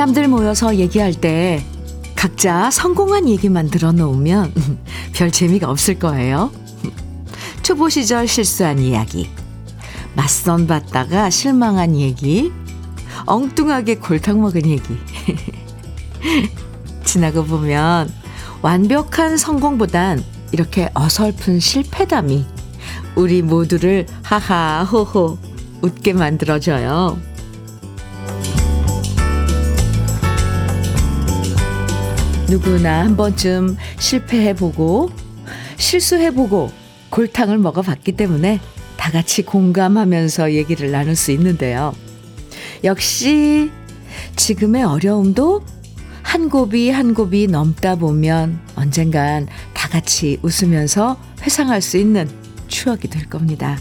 [0.00, 1.62] 사람들 모여서 얘기할 때
[2.16, 4.54] 각자 성공한 얘기만 들어놓으면
[5.12, 6.50] 별 재미가 없을 거예요.
[7.62, 9.28] 초보 시절 실수한 이야기,
[10.16, 12.50] 맞선 봤다가 실망한 얘기,
[13.26, 14.96] 엉뚱하게 골탕 먹은 얘기.
[17.04, 18.10] 지나고 보면
[18.62, 22.46] 완벽한 성공보단 이렇게 어설픈 실패담이
[23.16, 25.36] 우리 모두를 하하 호호
[25.82, 27.29] 웃게 만들어줘요.
[32.50, 35.10] 누구나 한 번쯤 실패해보고
[35.76, 36.72] 실수해보고
[37.10, 38.58] 골탕을 먹어봤기 때문에
[38.96, 41.94] 다 같이 공감하면서 얘기를 나눌 수 있는데요.
[42.82, 43.70] 역시
[44.34, 45.64] 지금의 어려움도
[46.22, 52.28] 한 곱이 한 곱이 넘다 보면 언젠간 다 같이 웃으면서 회상할 수 있는
[52.66, 53.78] 추억이 될 겁니다.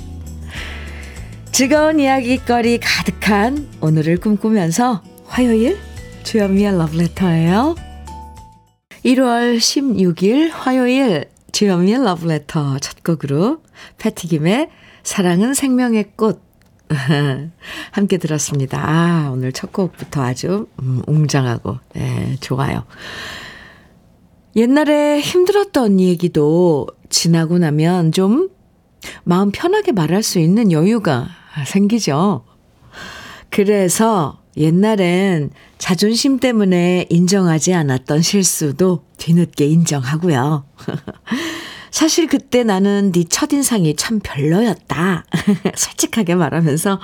[1.51, 5.79] 즐거운 이야기거리 가득한 오늘을 꿈꾸면서 화요일
[6.23, 7.88] 주현미의 러브레터예요.
[9.05, 13.61] 1월 16일 화요일 주현미의 러브레터 첫 곡으로
[13.97, 14.69] 패티김의
[15.03, 16.41] 사랑은 생명의 꽃
[17.91, 18.81] 함께 들었습니다.
[18.83, 22.83] 아, 오늘 첫 곡부터 아주 음, 웅장하고 네, 좋아요.
[24.55, 28.49] 옛날에 힘들었던 얘기도 지나고 나면 좀
[29.23, 31.27] 마음 편하게 말할 수 있는 여유가
[31.65, 32.43] 생기죠.
[33.49, 40.65] 그래서 옛날엔 자존심 때문에 인정하지 않았던 실수도 뒤늦게 인정하고요.
[41.89, 45.25] 사실 그때 나는 네 첫인상이 참 별로였다.
[45.75, 46.99] 솔직하게 말하면서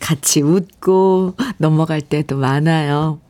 [0.00, 3.20] 같이 웃고 넘어갈 때도 많아요.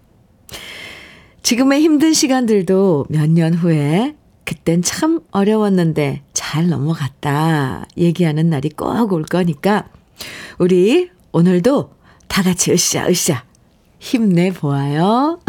[1.42, 9.23] 지금의 힘든 시간들도 몇 년 후에 그땐 참 어려웠는데 잘 넘어갔다 얘기하는 날이 꼭 올
[9.23, 9.86] 거니까
[10.58, 11.92] 우리 오늘도
[12.27, 13.45] 다 같이 으쌰 으쌰
[13.98, 15.41] 힘내보아요.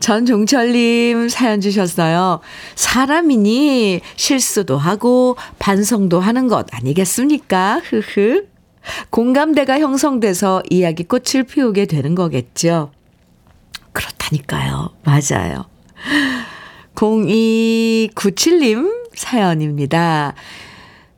[0.00, 2.40] 전종철님 사연 주셨어요.
[2.74, 7.80] 사람이니 실수도 하고 반성도 하는 것 아니겠습니까?
[7.84, 8.46] 흐흐.
[9.10, 12.90] 공감대가 형성돼서 이야기 꽃을 피우게 되는 거겠죠.
[13.92, 14.90] 그렇다니까요.
[15.04, 15.66] 맞아요.
[16.96, 20.34] 0297님 사연입니다.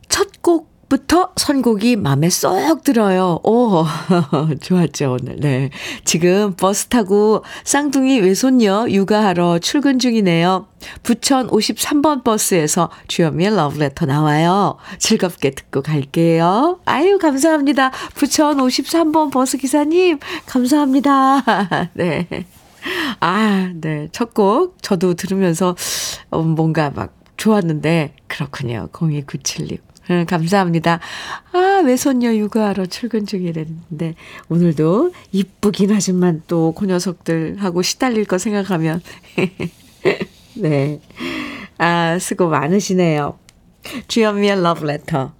[0.09, 3.39] 첫 곡 부터 선곡이 마음에 쏙 들어요.
[3.43, 3.85] 오,
[4.61, 5.37] 좋았죠, 오늘.
[5.39, 5.69] 네.
[6.03, 10.67] 지금 버스 타고 쌍둥이 외손녀 육아하러 출근 중이네요.
[11.01, 14.77] 부천 53번 버스에서 주현미의 러브레터 나와요.
[14.99, 16.79] 즐겁게 듣고 갈게요.
[16.85, 17.91] 아유, 감사합니다.
[18.13, 21.89] 부천 53번 버스 기사님, 감사합니다.
[21.93, 22.27] 네.
[23.19, 24.07] 아, 네.
[24.11, 25.75] 첫 곡, 저도 들으면서
[26.29, 28.89] 어, 뭔가 막 좋았는데, 그렇군요.
[28.91, 29.79] 0297님.
[30.09, 30.99] 응, 감사합니다.
[31.51, 34.15] 아, 외손녀 육아하러 출근 중이랬는데,
[34.49, 39.01] 오늘도 이쁘긴 하지만 또 그 녀석들하고 시달릴 거 생각하면,
[40.55, 40.99] 네.
[41.77, 43.37] 아, 수고 많으시네요.
[44.07, 45.33] 주현미의 러브레터.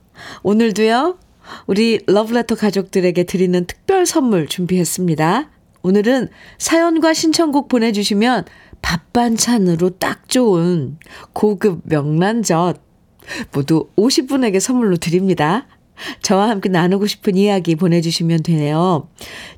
[0.44, 1.18] 오늘도요,
[1.68, 5.50] 우리 러브레터 가족들에게 드리는 특별 선물 준비했습니다.
[5.84, 8.46] 오늘은 사연과 신청곡 보내주시면
[8.82, 10.98] 밥 반찬으로 딱 좋은
[11.34, 12.82] 고급 명란젓
[13.52, 15.68] 모두 50분에게 선물로 드립니다.
[16.22, 19.08] 저와 함께 나누고 싶은 이야기 보내주시면 되네요.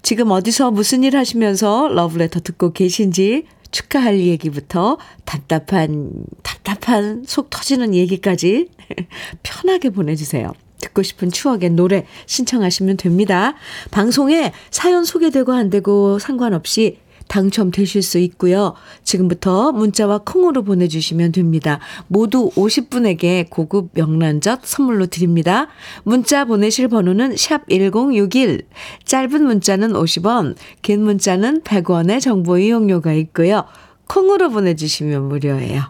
[0.04, 6.12] 지금 어디서 무슨 일 하시면서 러브레터 듣고 계신지 축하할 얘기부터 답답한,
[6.44, 8.70] 답답한 속 터지는 얘기까지
[9.44, 10.54] 편하게 보내주세요.
[10.80, 13.56] 듣고 싶은 추억의 노래 신청하시면 됩니다.
[13.92, 18.74] 방송에 사연 소개되고 안 되고 상관없이 당첨되실 수 있고요.
[19.04, 21.80] 지금부터 문자와 콩으로 보내주시면 됩니다.
[22.08, 25.68] 모두 50분에게 고급 명란젓 선물로 드립니다.
[26.04, 28.68] 문자 보내실 번호는 샵 1061,
[29.06, 33.66] 짧은 문자는 50원, 긴 문자는 100원의 정보 이용료가 있고요.
[34.08, 35.84] 콩으로 보내주시면 무료예요.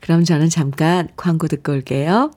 [0.00, 2.30] 그럼 저는 잠깐 광고 듣고 올게요.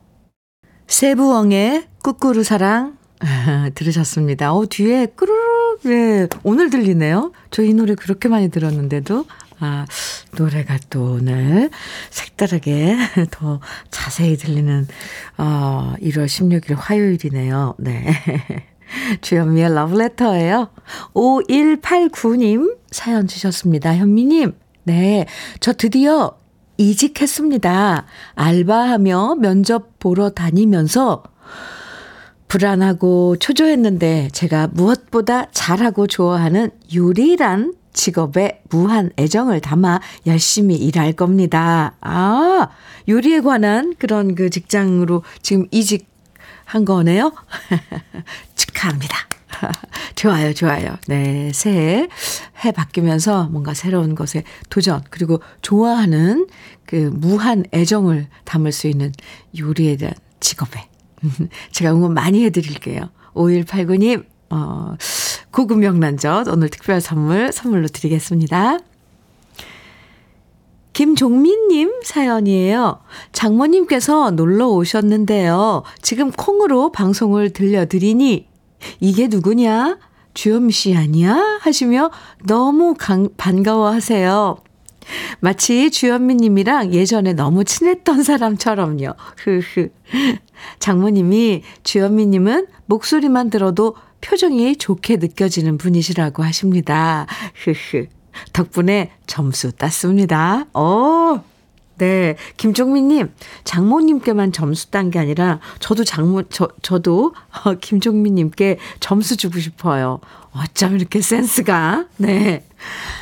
[0.88, 2.98] 세부엉의 꾸꾸루 사랑
[3.76, 4.54] 들으셨습니다.
[4.54, 7.32] 어, 뒤에 꾸르르, 네, 오늘 들리네요.
[7.50, 9.26] 저 이 노래 그렇게 많이 들었는데도,
[9.60, 9.86] 아,
[10.38, 11.70] 노래가 또 오늘
[12.10, 12.96] 색다르게
[13.32, 14.88] 더 자세히 들리는,
[15.38, 17.76] 어, 1월 16일 화요일이네요.
[17.80, 18.14] 네.
[19.22, 20.70] 주현미의 러브레터예요.
[21.14, 23.96] 5189님 사연 주셨습니다.
[23.96, 25.26] 현미님, 네.
[25.60, 26.38] 저 드디어
[26.78, 28.06] 이직했습니다.
[28.36, 31.24] 알바하며 면접 보러 다니면서
[32.52, 41.96] 불안하고 초조했는데 제가 무엇보다 잘하고 좋아하는 요리란 직업에 무한 애정을 담아 열심히 일할 겁니다.
[42.02, 42.68] 아,
[43.08, 47.32] 요리에 관한 그런 그 직장으로 지금 이직한 거네요?
[48.58, 49.16] 축하합니다.
[50.16, 50.98] 좋아요, 좋아요.
[51.08, 52.10] 네, 새해,
[52.66, 56.48] 해 바뀌면서 뭔가 새로운 것에 도전, 그리고 좋아하는
[56.86, 59.14] 그 무한 애정을 담을 수 있는
[59.58, 60.91] 요리에 대한 직업에.
[61.72, 63.10] 제가 응원 많이 해드릴게요.
[63.34, 64.96] 5189님, 어,
[65.52, 68.80] 고급 명란젓 오늘 특별 선물, 선물로 드리겠습니다.
[70.94, 73.00] 김종민님 사연이에요.
[73.32, 75.84] 장모님께서 놀러 오셨는데요.
[76.02, 78.48] 지금 콩으로 방송을 들려드리니
[79.00, 80.00] 이게 누구냐?
[80.34, 81.60] 주현미 씨 아니야?
[81.62, 82.12] 하시며
[82.46, 84.58] 너무 강, 반가워 하세요.
[85.40, 89.14] 마치 주현미 님이랑 예전에 너무 친했던 사람처럼요.
[89.38, 89.90] 흐흐.
[90.80, 97.26] 장모님이 주현미 님은 목소리만 들어도 표정이 좋게 느껴지는 분이시라고 하십니다.
[97.64, 98.08] 흐흐.
[98.54, 100.66] 덕분에 점수 땄습니다.
[100.74, 101.44] 어,
[101.98, 102.36] 네.
[102.58, 103.32] 김종민님,
[103.64, 107.34] 장모님께만 점수 딴 게 아니라, 저도 장모, 저, 저도,
[107.64, 110.20] 어, 김종민님께 점수 주고 싶어요.
[110.54, 112.66] 어쩜 이렇게 센스가, 네.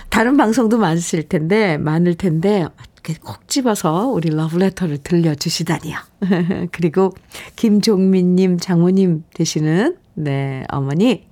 [0.10, 5.98] 다른 방송도 많으실 텐데, 많을 텐데, 이렇게 콕 집어서 우리 러브레터를 들려주시다니요.
[6.72, 7.14] 그리고
[7.56, 11.28] 김종민님, 장모님 되시는, 네, 어머니,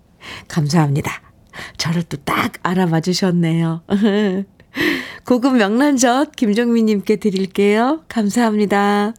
[0.48, 1.12] 감사합니다.
[1.78, 3.82] 저를 또 딱 알아봐 주셨네요.
[5.26, 8.04] 고급 명란젓 김정민님께 드릴게요.
[8.08, 9.14] 감사합니다.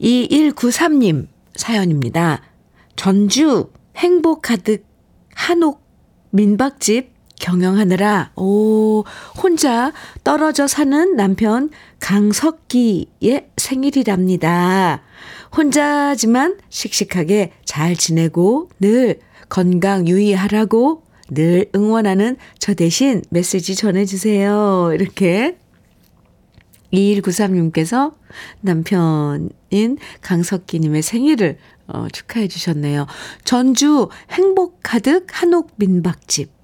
[0.00, 2.42] 2193님 사연입니다.
[2.96, 4.84] 전주 행복 가득
[5.34, 5.82] 한옥
[6.30, 9.04] 민박집 경영하느라, 오,
[9.42, 9.92] 혼자
[10.24, 15.02] 떨어져 사는 남편 강석기의 생일이랍니다.
[15.56, 24.92] 혼자지만 씩씩하게 잘 지내고 늘 건강 유의하라고 늘 응원하는 저 대신 메시지 전해주세요.
[24.94, 25.56] 이렇게
[26.92, 28.14] 2193님께서
[28.60, 33.06] 남편인 강석기님의 생일을 어, 축하해 주셨네요.
[33.44, 36.55] 전주 행복 가득 한옥 민박집.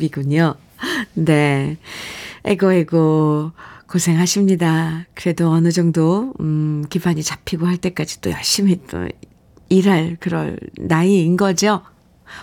[0.00, 0.54] 이군요.
[1.14, 1.76] 네.
[2.44, 3.52] 에고, 에고,
[3.86, 5.06] 고생하십니다.
[5.14, 9.08] 그래도 어느 정도, 음, 기반이 잡히고 할 때까지 또 열심히 또
[9.68, 11.82] 일할 그럴 나이인 거죠.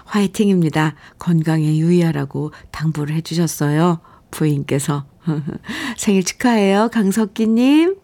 [0.05, 0.95] 화이팅입니다.
[1.17, 3.99] 건강에 유의하라고 당부를 해주셨어요.
[4.31, 5.05] 부인께서.
[5.97, 6.89] 생일 축하해요.
[6.91, 7.95] 강석기님.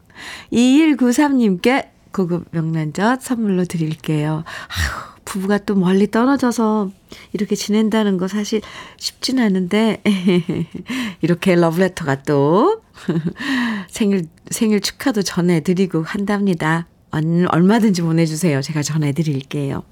[0.52, 4.44] 2193님께 고급 명란젓 선물로 드릴게요.
[4.46, 6.92] 아휴, 부부가 또 멀리 떨어져서
[7.34, 8.62] 이렇게 지낸다는 거 사실
[8.98, 10.02] 쉽진 않은데,
[11.22, 12.82] 이렇게 러브레터가 또
[13.90, 16.88] 생일, 생일 축하도 전해 드리고 한답니다.
[17.12, 18.62] 얼마든지 보내 주세요.
[18.62, 19.84] 제가 전해 드릴게요.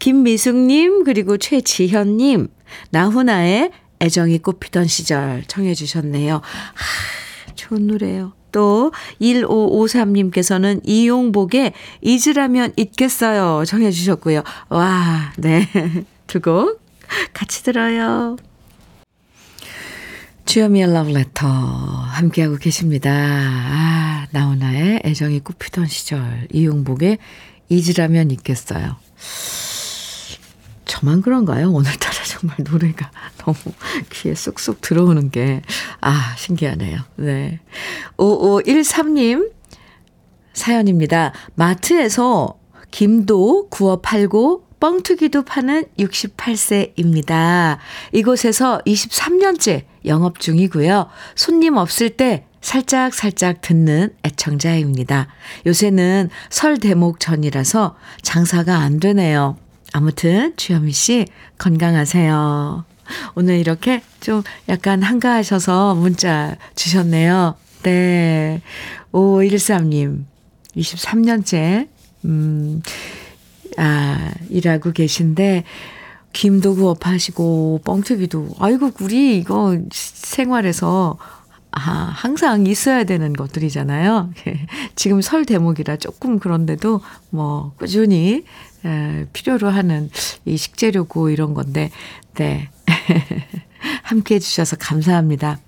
[0.00, 2.48] 김미숙 님, 그리고 최지현 님,
[2.90, 3.70] 나훈아의
[4.00, 6.36] 애정이 꽃피던 시절 청해 주셨네요.
[6.36, 8.32] 하, 좋은 노래요.
[8.52, 11.72] 또 1553님께서는 이용복의
[12.02, 14.42] 잊으라면 잊겠어요 청해 주셨고요.
[14.68, 15.68] 와, 네.
[16.26, 16.80] 두 곡
[17.32, 18.36] 같이 들어요.
[20.44, 23.10] 주여미의 러브레터 함께하고 계십니다.
[23.12, 27.18] 아, 나훈아의 애정이 꽃피던 시절 이용복의
[27.68, 28.96] 잊으라면 잊겠어요.
[30.92, 31.72] 저만 그런가요?
[31.72, 33.56] 오늘따라 정말 노래가 너무
[34.10, 35.62] 귀에 쑥쑥 들어오는 게,
[36.02, 36.98] 아, 신기하네요.
[37.16, 37.60] 네.
[38.18, 39.52] 5513님
[40.52, 41.32] 사연입니다.
[41.54, 42.58] 마트에서
[42.90, 47.78] 김도 구워 팔고 뻥튀기도 파는 68세입니다.
[48.12, 51.06] 이곳에서 23년째 영업 중이고요.
[51.34, 55.28] 손님 없을 때 살짝 살짝 듣는 애청자입니다.
[55.66, 59.56] 요새는 설 대목 전이라서 장사가 안 되네요.
[59.92, 61.26] 아무튼 주현미 씨
[61.58, 62.84] 건강하세요.
[63.34, 67.56] 오늘 이렇게 좀 약간 한가하셔서 문자 주셨네요.
[67.82, 68.62] 네.
[69.12, 70.24] 5513님,
[70.76, 71.88] 23년째,
[72.24, 72.82] 음,
[73.76, 75.64] 아, 일하고 계신데,
[76.32, 81.18] 김도 구업하시고, 뻥튀기도, 아이고, 우리 이거 생활에서
[81.74, 81.80] 아,
[82.14, 84.30] 항상 있어야 되는 것들이잖아요.
[84.94, 88.44] 지금 설 대목이라 조금 그런데도 뭐 꾸준히 에,
[89.32, 90.10] 필요로 하는
[90.44, 91.90] 이 식재료고 이런 건데,
[92.34, 92.68] 네.
[94.02, 95.58] 함께 해주셔서 감사합니다.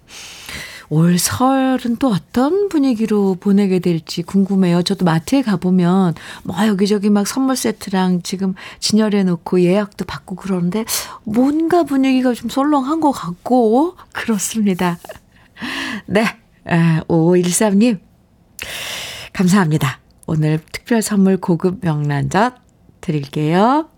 [0.90, 4.82] 올 설은 또 어떤 분위기로 보내게 될지 궁금해요.
[4.82, 10.84] 저도 마트에 가보면 뭐 여기저기 막 선물 세트랑 지금 진열해 놓고 예약도 받고 그러는데
[11.24, 14.98] 뭔가 분위기가 좀 솔렁한 것 같고 그렇습니다.
[16.06, 16.24] 네.
[17.08, 17.98] 5513님,
[19.32, 19.98] 감사합니다.
[20.26, 22.63] 오늘 특별 선물 고급 명란젓
[23.04, 23.88] 드릴게요.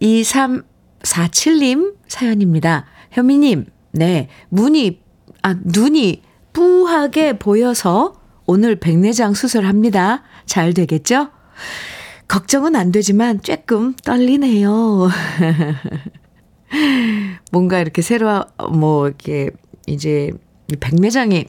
[0.00, 2.86] 2347님 사연입니다.
[3.10, 4.28] 현미님, 네.
[4.48, 5.00] 문이,
[5.42, 8.14] 아, 눈이 뿌하게 보여서
[8.46, 10.22] 오늘 백내장 수술합니다.
[10.46, 11.30] 잘 되겠죠?
[12.28, 15.08] 걱정은 안 되지만 조금 떨리네요.
[17.50, 19.50] 뭔가 이렇게 새로, 뭐, 이렇게,
[19.86, 20.30] 이제,
[20.78, 21.46] 백매장이,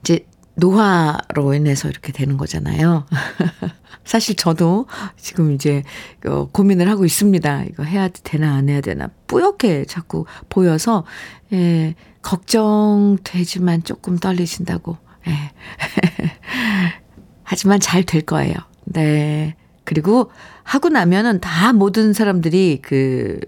[0.00, 0.26] 이제,
[0.60, 3.06] 노화로 인해서 이렇게 되는 거잖아요.
[4.04, 4.86] 사실 저도
[5.16, 5.82] 지금 이제
[6.26, 7.64] 어, 고민을 하고 있습니다.
[7.64, 11.04] 이거 해야 되나 안 해야 되나 뿌옇게 자꾸 보여서
[11.52, 14.96] 예, 걱정되지만 조금 떨리신다고.
[15.28, 15.32] 예.
[17.42, 18.54] 하지만 잘 될 거예요.
[18.84, 19.56] 네.
[19.84, 20.30] 그리고
[20.62, 23.40] 하고 나면은 다 모든 사람들이 그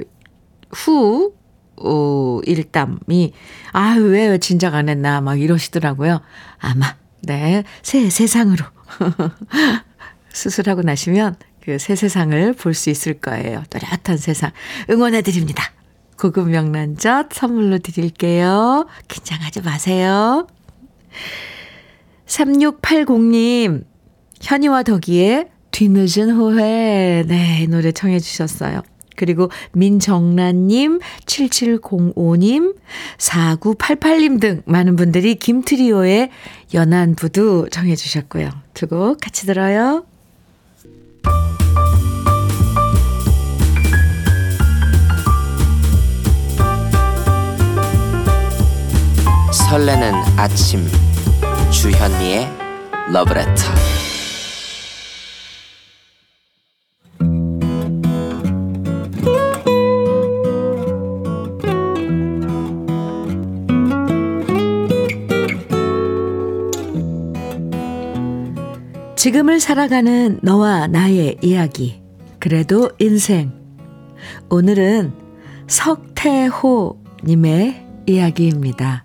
[0.72, 1.34] 후,
[1.76, 3.32] 어, 일담이,
[3.72, 6.20] 아, 왜 진작 안 했나, 막 이러시더라고요.
[6.58, 8.64] 아마, 네, 새 세상으로.
[10.32, 13.62] 수술하고 나시면 그 새 세상을 볼 수 있을 거예요.
[13.70, 14.50] 또렷한 세상.
[14.90, 15.64] 응원해 드립니다.
[16.18, 18.86] 고급 명란젓 선물로 드릴게요.
[19.08, 20.46] 긴장하지 마세요.
[22.26, 23.84] 3680님,
[24.40, 27.24] 현이와 덕이의 뒤늦은 후회.
[27.26, 28.82] 네, 노래 청해 주셨어요.
[29.22, 32.74] 그리고 민정란님, 7705님,
[33.18, 36.30] 4988님 등 많은 분들이 김트리오의
[36.74, 38.50] 연안부두 청해 주셨고요.
[38.74, 40.04] 두 곡 같이 들어요.
[49.52, 50.86] 설레는 아침
[51.70, 52.48] 주현미의
[53.12, 53.52] 러브레터
[69.22, 72.02] 지금을 살아가는 너와 나의 이야기.
[72.40, 73.52] 그래도 인생.
[74.50, 75.12] 오늘은
[75.68, 76.96] 석태호님의
[78.08, 79.04] 이야기입니다.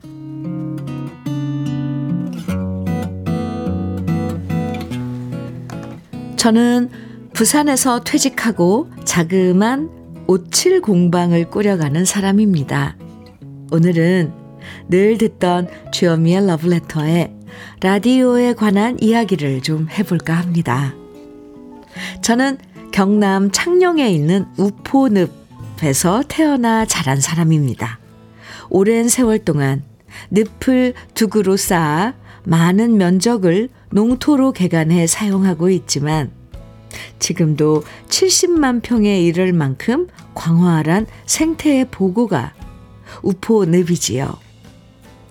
[6.35, 6.89] 저는
[7.33, 9.91] 부산에서 퇴직하고 자그만
[10.25, 12.97] 오칠 공방을 꾸려가는 사람입니다.
[13.71, 14.33] 오늘은
[14.89, 17.36] 늘 듣던 주현미의 러브레터에
[17.81, 20.93] 라디오에 관한 이야기를 좀 해볼까 합니다.
[22.21, 22.57] 저는
[22.91, 27.99] 경남 창녕에 있는 우포늪에서 태어나 자란 사람입니다.
[28.69, 29.83] 오랜 세월 동안
[30.31, 36.31] 늪을 두구로 쌓아 많은 면적을 농토로 개간해 사용하고 있지만
[37.19, 42.53] 지금도 70만 평에 이를 만큼 광활한 생태의 보고가
[43.23, 44.37] 우포늪이지요.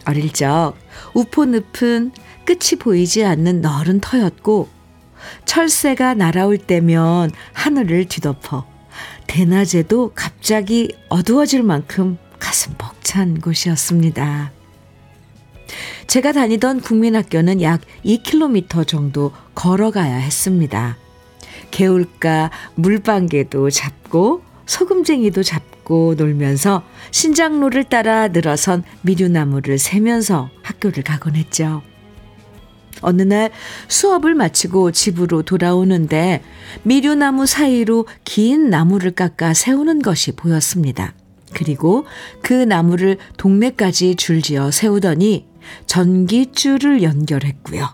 [0.07, 0.75] 어릴 적
[1.15, 2.13] 우포늪은
[2.45, 4.69] 끝이 보이지 않는 너른 터였고
[5.45, 8.67] 철새가 날아올 때면 하늘을 뒤덮어
[9.27, 14.53] 대낮에도 갑자기 어두워질 만큼 가슴 벅찬 곳이었습니다.
[16.07, 20.97] 제가 다니던 국민학교는 약 2km 정도 걸어가야 했습니다.
[21.71, 31.83] 개울가 물방개도 잡고 소금쟁이도 잡고 놀면서 신장로를 따라 늘어선 미류나무를 세면서 학교를 가곤 했죠.
[33.03, 33.51] 어느 날
[33.89, 36.43] 수업을 마치고 집으로 돌아오는데
[36.83, 41.15] 미류나무 사이로 긴 나무를 깎아 세우는 것이 보였습니다.
[41.55, 42.05] 그리고
[42.43, 45.47] 그 나무를 동네까지 줄지어 세우더니
[45.87, 47.89] 전기줄을 연결했고요.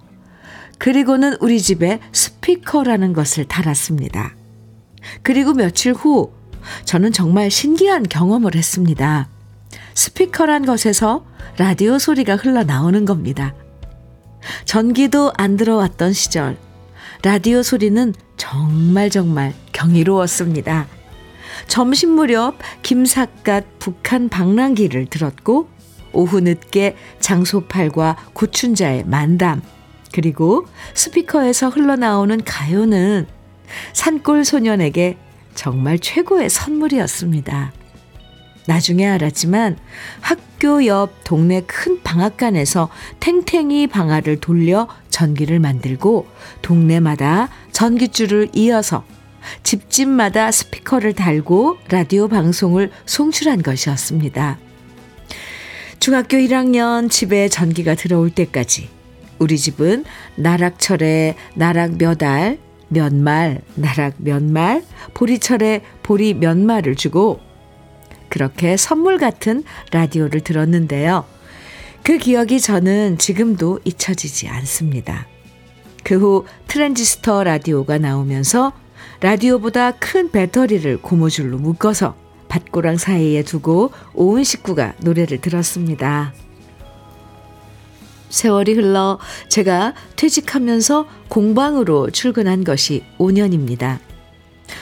[0.78, 4.34] 그리고는 우리 집에 스피커라는 것을 달았습니다.
[5.22, 6.32] 그리고 며칠 후
[6.84, 9.28] 저는 정말 신기한 경험을 했습니다.
[9.94, 11.24] 스피커란 것에서
[11.58, 13.54] 라디오 소리가 흘러나오는 겁니다.
[14.64, 16.56] 전기도 안 들어왔던 시절,
[17.22, 20.86] 라디오 소리는 정말 정말 경이로웠습니다.
[21.68, 25.68] 점심 무렵 김삿갓 북한 방랑기를 들었고,
[26.12, 29.62] 오후 늦게 장소팔과 고춘자의 만담,
[30.12, 33.26] 그리고 스피커에서 흘러나오는 가요는
[33.92, 35.16] 산골 소년에게
[35.54, 37.72] 정말 최고의 선물이었습니다.
[38.66, 39.76] 나중에 알았지만
[40.20, 42.88] 학교 옆 동네 큰 방앗간에서
[43.20, 46.28] 탱탱이 방아를 돌려 전기를 만들고
[46.62, 49.04] 동네마다 전기줄을 이어서
[49.64, 54.58] 집집마다 스피커를 달고 라디오 방송을 송출한 것이었습니다.
[55.98, 58.88] 중학교 1학년 집에 전기가 들어올 때까지
[59.38, 60.04] 우리 집은
[60.36, 62.58] 나락철에 나락 몇 알,
[62.92, 64.84] 몇 말, 나락 몇 말,
[65.14, 67.40] 보리철에 보리 몇 말을 주고
[68.28, 71.24] 그렇게 선물 같은 라디오를 들었는데요.
[72.02, 75.26] 그 기억이 저는 지금도 잊혀지지 않습니다.
[76.04, 78.72] 그 후 트랜지스터 라디오가 나오면서
[79.20, 82.16] 라디오보다 큰 배터리를 고무줄로 묶어서
[82.48, 86.34] 밭고랑 사이에 두고 온 식구가 노래를 들었습니다.
[88.32, 93.98] 세월이 흘러 제가 퇴직하면서 공방으로 출근한 것이 5년입니다.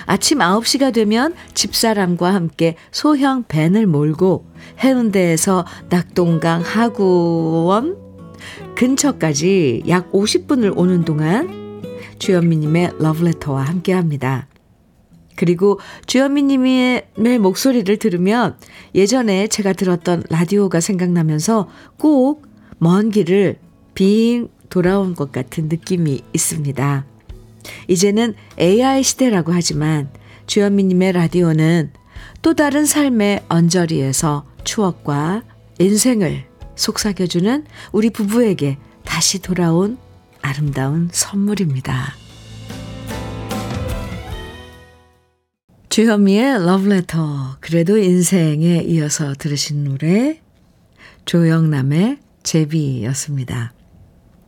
[0.06, 4.46] 아침 9시가 되면 집사람과 함께 소형 밴을 몰고
[4.78, 7.98] 해운대에서 낙동강 하구원
[8.76, 11.82] 근처까지 약 50분을 오는 동안
[12.20, 14.46] 주현미님의 러브레터와 함께 합니다.
[15.34, 18.56] 그리고 주현미님의 목소리를 들으면
[18.94, 22.49] 예전에 제가 들었던 라디오가 생각나면서 꼭
[22.80, 23.58] 먼 길을
[23.94, 27.04] 빙 돌아온 것 같은 느낌이 있습니다.
[27.88, 30.08] 이제는 AI 시대라고 하지만
[30.46, 31.92] 주현미님의 라디오는
[32.40, 35.42] 또 다른 삶의 언저리에서 추억과
[35.78, 36.44] 인생을
[36.74, 39.98] 속삭여주는 우리 부부에게 다시 돌아온
[40.40, 42.14] 아름다운 선물입니다.
[45.90, 50.40] 주현미의 러브레터 그래도 인생에 이어서 들으신 노래
[51.26, 53.72] 조영남의 제비였습니다.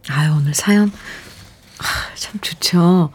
[0.09, 3.11] 아유 오늘 사연 아, 참 좋죠.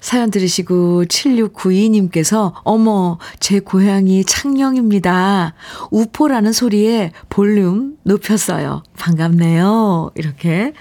[0.00, 5.52] 사연 들으시고 7692님께서 어머 제 고향이 창녕입니다.
[5.90, 8.82] 우포라는 소리에 볼륨 높였어요.
[8.96, 10.12] 반갑네요.
[10.14, 10.72] 이렇게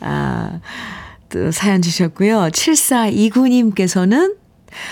[0.00, 0.60] 아,
[1.30, 2.50] 또 사연 주셨고요.
[2.52, 4.36] 7429님께서는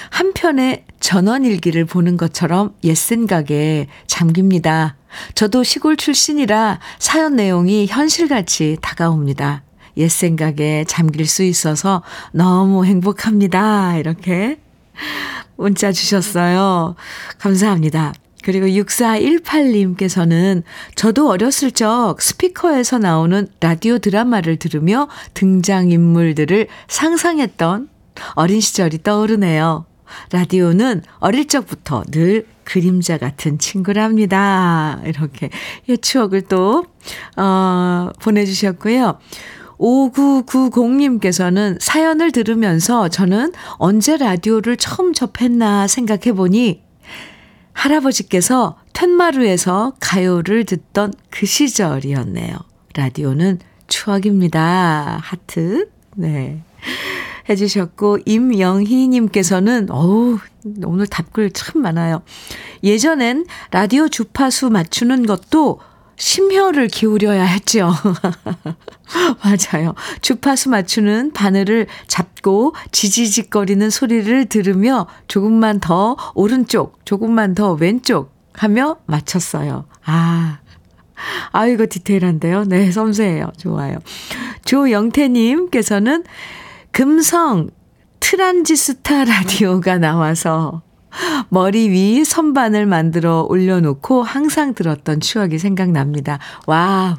[0.09, 4.97] 한편의 전원일기를 보는 것처럼 옛 생각에 잠깁니다.
[5.35, 9.63] 저도 시골 출신이라 사연 내용이 현실같이 다가옵니다.
[9.97, 13.97] 옛 생각에 잠길 수 있어서 너무 행복합니다.
[13.97, 14.59] 이렇게
[15.57, 16.95] 문자 주셨어요.
[17.39, 18.13] 감사합니다.
[18.43, 20.63] 그리고 6418님께서는
[20.95, 27.89] 저도 어렸을 적 스피커에서 나오는 라디오 드라마를 들으며 등장인물들을 상상했던
[28.35, 29.87] 어린 시절이 떠오르네요.
[30.33, 35.01] 라디오는 어릴 적부터 늘 그림자 같은 친구랍니다.
[35.05, 35.51] 이렇게
[36.01, 36.85] 추억을 또,
[37.37, 39.19] 어, 보내주셨고요.
[39.79, 46.83] 5990님께서는 사연을 들으면서 저는 언제 라디오를 처음 접했나 생각해 보니
[47.73, 52.57] 할아버지께서 텐마루에서 가요를 듣던 그 시절이었네요.
[52.95, 55.19] 라디오는 추억입니다.
[55.23, 55.91] 하트.
[56.17, 56.63] 네.
[57.49, 60.39] 해주셨고, 임영희님께서는, 어우,
[60.85, 62.23] 오늘 답글 참 많아요.
[62.83, 65.81] 예전엔 라디오 주파수 맞추는 것도
[66.17, 67.93] 심혈을 기울여야 했죠.
[69.45, 69.95] 맞아요.
[70.23, 79.85] 주파수 맞추는 바늘을 잡고 지지직거리는 소리를 들으며 조금만 더 오른쪽, 조금만 더 왼쪽 하며 맞췄어요.
[80.07, 80.59] 아,
[81.53, 82.65] 아, 이거 디테일한데요.
[82.65, 83.53] 네, 섬세해요.
[83.59, 83.99] 좋아요.
[84.65, 86.25] 조영태님께서는
[86.97, 87.69] 금성
[88.21, 90.81] 트란지스타 라디오가 나와서
[91.51, 96.39] 머리 위 선반을 만들어 올려놓고 항상 들었던 추억이 생각납니다.
[96.67, 97.19] 와.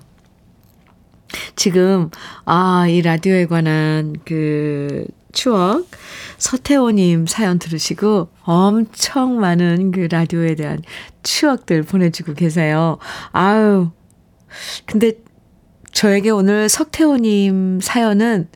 [1.56, 2.10] 지금,
[2.46, 5.86] 아, 이 라디오에 관한 그 추억,
[6.40, 10.82] 서태호님 사연 들으시고 엄청 많은 그 라디오에 대한
[11.22, 12.98] 추억들 보내주고 계세요.
[13.32, 13.92] 아유.
[14.88, 15.12] 근데
[15.92, 18.48] 저에게 오늘 석태호님 사연은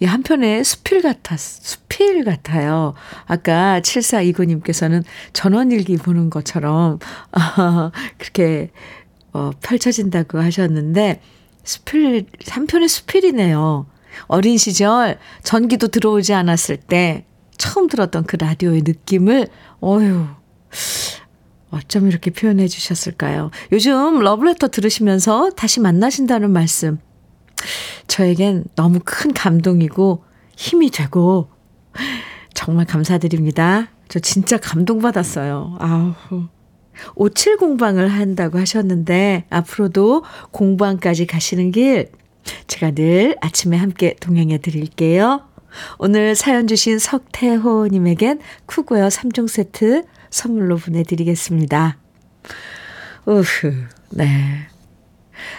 [0.00, 2.94] 이 한편의 수필 같았, 수필 같아요.
[3.26, 6.98] 아까 7429님께서는 전원일기 보는 것처럼,
[7.32, 8.70] 어, 그렇게,
[9.32, 11.20] 어, 펼쳐진다고 하셨는데,
[11.64, 13.86] 수필, 한편의 수필이네요.
[14.26, 17.26] 어린 시절 전기도 들어오지 않았을 때
[17.58, 19.48] 처음 들었던 그 라디오의 느낌을,
[19.80, 20.26] 어휴,
[21.70, 23.50] 어쩜 이렇게 표현해 주셨을까요?
[23.70, 26.98] 요즘 러브레터 들으시면서 다시 만나신다는 말씀
[28.10, 30.24] 저에겐 너무 큰 감동이고
[30.56, 31.48] 힘이 되고
[32.54, 33.88] 정말 감사드립니다.
[34.08, 35.76] 저 진짜 감동받았어요.
[35.78, 36.12] 아우.
[37.14, 42.10] 57 공방을 한다고 하셨는데 앞으로도 공방까지 가시는 길
[42.66, 45.42] 제가 늘 아침에 함께 동행해 드릴게요.
[45.98, 51.96] 오늘 사연 주신 석태호 님에겐 cookware 3종 세트 선물로 보내 드리겠습니다.
[53.24, 53.72] 우후,
[54.10, 54.69] 네.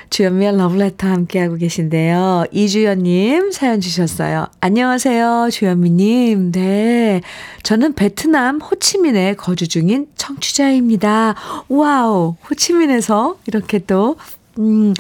[0.10, 2.46] 주연미의 러브레터 함께하고 계신데요.
[2.52, 4.48] 이주연님 사연 주셨어요.
[4.60, 6.52] 안녕하세요, 주연미님.
[6.52, 7.22] 네.
[7.63, 11.36] 저는 베트남 호치민에 거주 중인 청취자입니다.
[11.70, 14.17] 와우, 호치민에서 이렇게 또,
[14.60, 14.94] 음,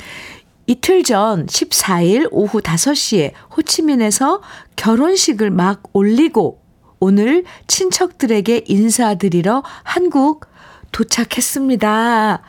[0.67, 4.41] 이틀 전 14일 오후 5시에 호치민에서
[4.77, 6.61] 결혼식을 막 올리고
[6.99, 10.45] 오늘 친척들에게 인사드리러 한국
[10.91, 12.41] 도착했습니다.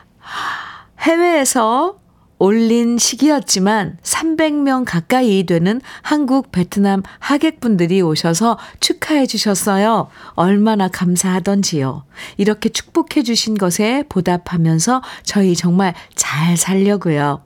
[0.99, 1.99] 해외에서
[2.43, 10.09] 올린 시기였지만 300명 가까이 되는 한국 베트남 하객분들이 오셔서 축하해 주셨어요.
[10.31, 12.03] 얼마나 감사하던지요.
[12.35, 17.45] 이렇게 축복해 주신 것에 보답하면서 저희 정말 잘 살려고요.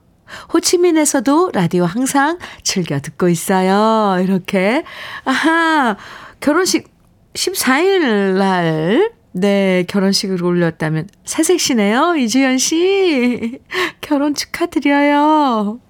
[0.52, 4.20] 호치민에서도 라디오 항상 즐겨 듣고 있어요.
[4.20, 4.82] 이렇게.
[5.22, 5.96] 아하,
[6.40, 6.92] 결혼식
[7.34, 12.16] 14일 날, 네, 결혼식을 올렸다면 새색시네요.
[12.16, 13.60] 이주연 씨.
[14.00, 15.80] 결혼 축하드려요.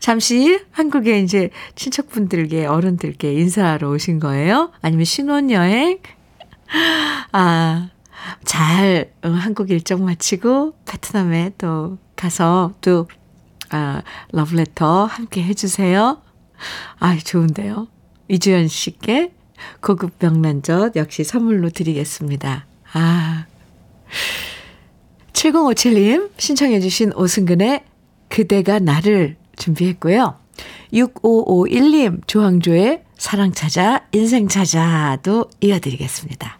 [0.00, 4.72] 잠시 한국에 이제 친척분들께, 어른들께 인사하러 오신 거예요?
[4.80, 5.98] 아니면 신혼여행?
[7.32, 7.90] 아,
[8.44, 13.08] 잘 어, 한국 일정 마치고 베트남에 또 가서 또
[13.70, 16.20] 아, 러브레터 함께 해주세요.
[16.98, 17.88] 아, 좋은데요.
[18.28, 19.32] 이주연 씨께
[19.80, 22.67] 고급 명란젓 역시 선물로 드리겠습니다.
[22.92, 23.46] 아.
[25.32, 27.84] 7057님 신청해 주신 오승근의
[28.28, 30.36] 그대가 나를 준비했고요.
[30.92, 36.58] 6551님 조항조의 사랑 찾아 인생 찾아도 이어드리겠습니다.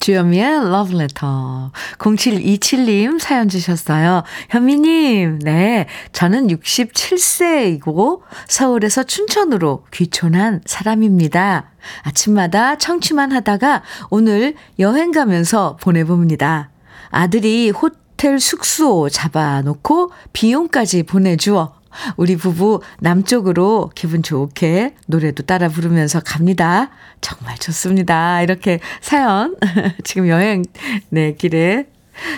[0.00, 1.72] 주현미의 러브레터.
[1.98, 4.24] 0727님 사연 주셨어요.
[4.48, 5.86] 현미님, 네.
[6.12, 11.70] 저는 67세이고 서울에서 춘천으로 귀촌한 사람입니다.
[12.02, 16.70] 아침마다 청취만 하다가 오늘 여행 가면서 보내봅니다.
[17.10, 21.79] 아들이 호텔 숙소 잡아놓고 비용까지 보내주어
[22.16, 26.90] 우리 부부 남쪽으로 기분 좋게 노래도 따라 부르면서 갑니다.
[27.20, 28.42] 정말 좋습니다.
[28.42, 29.56] 이렇게 사연,
[30.04, 30.64] 지금 여행,
[31.10, 31.86] 네, 길에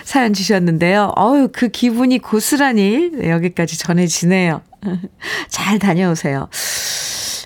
[0.03, 1.13] 사연 주셨는데요.
[1.17, 4.61] 어유, 그 기분이 고스란히 여기까지 전해지네요.
[5.49, 6.49] 잘 다녀오세요.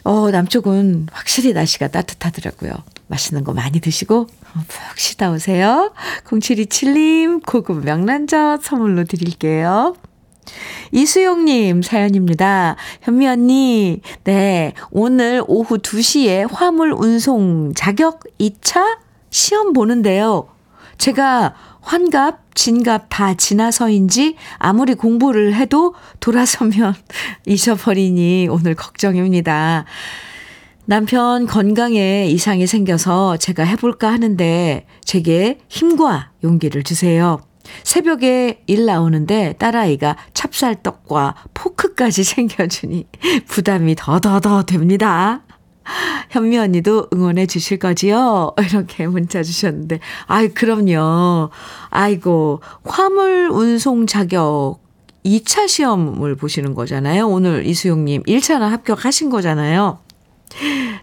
[0.04, 2.72] 어, 남쪽은 확실히 날씨가 따뜻하더라고요.
[3.08, 4.28] 맛있는 거 많이 드시고
[4.68, 5.94] 푹 쉬다 오세요.
[6.26, 9.96] 0727님 고급 명란젓 선물로 드릴게요.
[10.92, 12.76] 이수용님 사연입니다.
[13.02, 18.98] 현미 언니, 네, 오늘 오후 2시에 화물 운송 자격 2차
[19.30, 20.48] 시험 보는데요.
[20.98, 26.96] 제가 환갑, 진갑 다 지나서인지 아무리 공부를 해도 돌아서면
[27.46, 29.86] 잊어버리니 오늘 걱정입니다.
[30.86, 37.47] 남편 건강에 이상이 생겨서 제가 해볼까 하는데 제게 힘과 용기를 주세요.
[37.84, 43.08] 새벽에 일 나오는데 딸아이가 찹쌀떡과 포크까지 챙겨주니
[43.48, 45.44] 부담이 더더더 됩니다.
[46.30, 48.54] 현미 언니도 응원해 주실 거지요?
[48.60, 51.50] 이렇게 문자 주셨는데, 아이, 그럼요.
[51.90, 54.80] 아이고, 화물 운송 자격
[55.26, 57.28] 2차 시험을 보시는 거잖아요.
[57.28, 60.00] 오늘 이수용님 1차는 합격하신 거잖아요.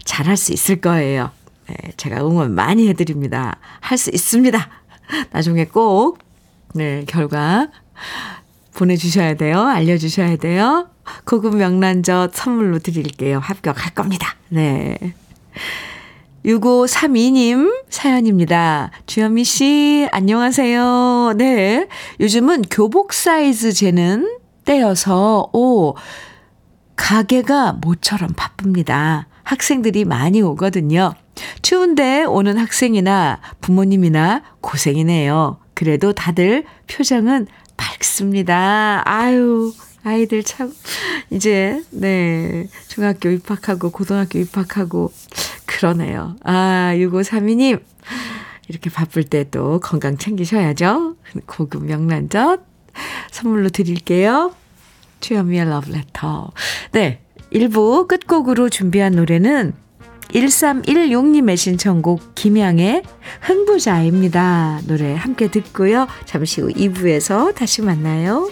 [0.03, 1.31] 잘할 수 있을 거예요.
[1.67, 3.57] 네, 제가 응원 많이 해드립니다.
[3.79, 4.69] 할 수 있습니다.
[5.31, 6.19] 나중에 꼭
[6.75, 7.69] 네, 결과
[8.75, 9.61] 보내주셔야 돼요.
[9.61, 10.89] 알려주셔야 돼요.
[11.23, 13.39] 고급 명란젓 선물로 드릴게요.
[13.39, 14.35] 합격할 겁니다.
[14.49, 14.97] 네.
[16.43, 18.91] 6532님 사연입니다.
[19.05, 21.35] 주현미 씨, 안녕하세요.
[21.37, 21.87] 네.
[22.19, 25.95] 요즘은 교복 사이즈 재는 때여서, 오,
[26.97, 29.27] 가게가 모처럼 바쁩니다.
[29.43, 31.13] 학생들이 많이 오거든요.
[31.61, 35.59] 추운데 오는 학생이나 부모님이나 고생이네요.
[35.75, 39.03] 그래도 다들 표정은 밝습니다.
[39.05, 40.73] 아유, 아이들 참,
[41.29, 45.11] 이제, 네, 중학교 입학하고, 고등학교 입학하고,
[45.65, 46.35] 그러네요.
[46.43, 47.81] 아, 6532님,
[48.67, 51.15] 이렇게 바쁠 때 또 건강 챙기셔야죠.
[51.45, 52.61] 고급 명란젓
[53.31, 54.55] 선물로 드릴게요.
[55.19, 56.51] 주현미의 러브레터.
[56.91, 59.73] 네, 1부 끝곡으로 준비한 노래는
[60.29, 63.03] 1316님의 신청곡 김양의
[63.41, 64.81] 흥부자입니다.
[64.87, 66.07] 노래 함께 듣고요.
[66.25, 68.49] 잠시 후 2부에서 다시 만나요.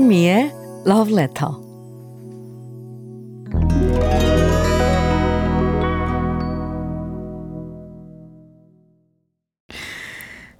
[0.00, 0.52] 주현미의
[0.86, 1.52] Love Letter.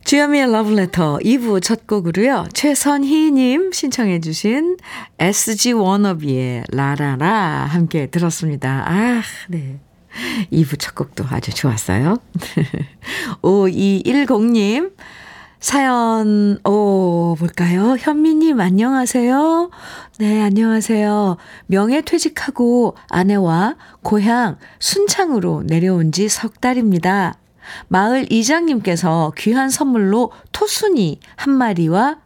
[0.05, 2.49] 주현미의 Love Letter 2부 첫 곡으로요.
[2.53, 4.77] 최선희님 신청해 주신
[5.19, 8.85] SG 워너비의 라라라 함께 들었습니다.
[8.87, 9.79] 아, 네.
[10.53, 12.19] 2부 첫 곡도 아주 좋았어요.
[13.41, 14.93] 5210님
[15.61, 17.95] 사연, 오, 볼까요?
[17.99, 19.71] 현미님, 안녕하세요.
[20.19, 21.37] 네, 안녕하세요.
[21.67, 27.35] 명예 퇴직하고 아내와 고향 순창으로 내려온 지 석 달입니다.
[27.89, 32.21] 마을 이장님께서 귀한 선물로 토순이 한 마리와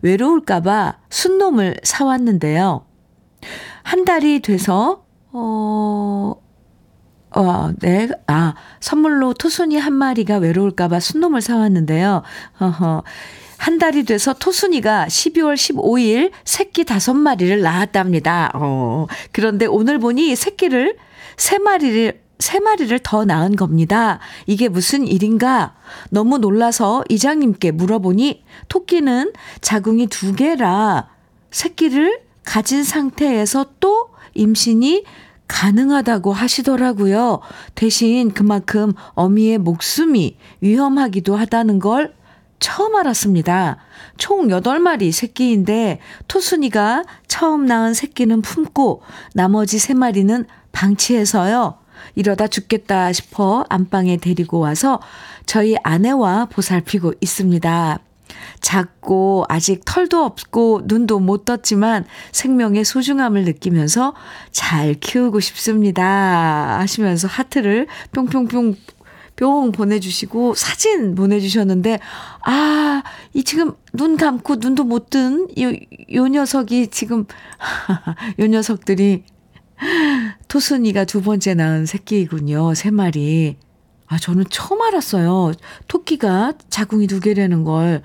[0.00, 2.86] 외로울까봐 순놈을 사왔는데요.
[3.82, 6.34] 한 달이 돼서, 어,
[7.32, 12.22] 어, 네, 아, 선물로 토순이 한 마리가 외로울까봐 순놈을 사왔는데요.
[12.60, 13.04] 어허.
[13.58, 18.52] 한 달이 돼서 토순이가 12월 15일 새끼 다섯 마리를 낳았답니다.
[18.54, 20.96] 어, 그런데 오늘 보니 새끼를
[21.36, 24.18] 세 마리를 세 마리를 더 낳은 겁니다.
[24.46, 25.74] 이게 무슨 일인가?
[26.08, 31.10] 너무 놀라서 이장님께 물어보니 토끼는 자궁이 두 개라
[31.50, 35.04] 새끼를 가진 상태에서 또 임신이
[35.50, 37.40] 가능하다고 하시더라고요.
[37.74, 42.14] 대신 그만큼 어미의 목숨이 위험하기도 하다는 걸
[42.60, 43.78] 처음 알았습니다.
[44.16, 49.02] 총 8마리 새끼인데 토순이가 처음 낳은 새끼는 품고
[49.34, 51.78] 나머지 3마리는 방치해서요.
[52.14, 55.00] 이러다 죽겠다 싶어 안방에 데리고 와서
[55.46, 57.98] 저희 아내와 보살피고 있습니다.
[58.60, 64.14] 작고 아직 털도 없고 눈도 못 떴지만 생명의 소중함을 느끼면서
[64.52, 66.78] 잘 키우고 싶습니다.
[66.78, 68.76] 하시면서 하트를 뿅뿅뿅
[69.36, 71.98] 뿅 보내주시고 사진 보내주셨는데
[72.44, 75.72] 아, 이 지금 눈 감고 눈도 못 뜬 요,
[76.12, 77.24] 요 녀석이 지금
[78.38, 79.24] 요 녀석들이
[80.48, 82.74] 토순이가 두 번째 낳은 새끼이군요.
[82.74, 83.56] 세 마리.
[84.06, 85.52] 아, 저는 처음 알았어요.
[85.88, 88.02] 토끼가 자궁이 두 개라는 걸.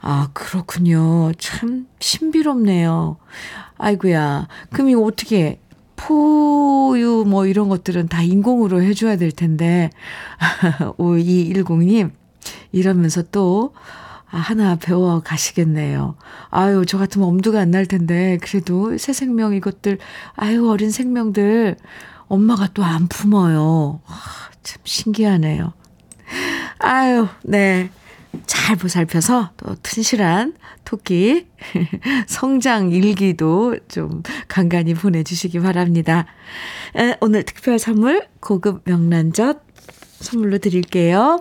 [0.00, 1.32] 아, 그렇군요.
[1.38, 3.16] 참 신비롭네요.
[3.78, 4.48] 아이고야.
[4.72, 5.60] 그럼 이거 어떻게
[5.96, 9.90] 포유 뭐 이런 것들은 다 인공으로 해줘야 될 텐데.
[10.98, 12.10] 5210님,
[12.72, 13.74] 이러면서 또
[14.30, 16.14] 아, 하나 배워 가시겠네요.
[16.50, 19.98] 아유, 저 같으면 엄두가 안 날 텐데, 그래도 새 생명 이것들,
[20.36, 21.76] 아유, 어린 생명들,
[22.28, 24.00] 엄마가 또 안 품어요.
[24.06, 24.14] 아,
[24.62, 25.72] 참 신기하네요.
[26.78, 27.90] 아유, 네.
[28.46, 31.46] 잘 보살펴서 또 튼실한 토끼
[32.26, 36.26] 성장 일기도 좀 간간히 보내주시기 바랍니다.
[36.96, 39.62] 에, 오늘 특별 선물 고급 명란젓
[40.20, 41.40] 선물로 드릴게요.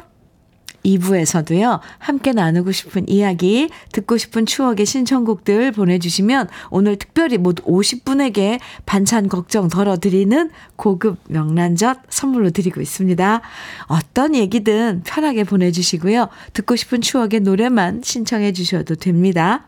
[0.85, 9.27] 2부에서도요, 함께 나누고 싶은 이야기, 듣고 싶은 추억의 신청곡들 보내주시면 오늘 특별히 모두 50분에게 반찬
[9.27, 13.41] 걱정 덜어드리는 고급 명란젓 선물로 드리고 있습니다.
[13.87, 16.29] 어떤 얘기든 편하게 보내주시고요.
[16.53, 19.67] 듣고 싶은 추억의 노래만 신청해 주셔도 됩니다.